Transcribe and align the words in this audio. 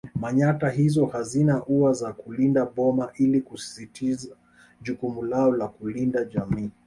Manyatta 0.15 0.69
hizo 0.73 1.05
hazina 1.05 1.63
ua 1.67 1.93
za 1.93 2.13
kulinda 2.13 2.65
boma 2.65 3.11
ili 3.17 3.41
kusisitiza 3.41 4.35
jukumu 4.81 5.23
lao 5.25 5.51
la 5.51 5.67
kulinda 5.67 6.25
jamii 6.25 6.69